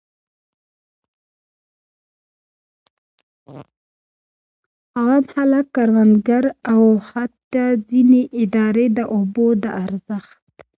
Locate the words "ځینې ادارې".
7.89-8.85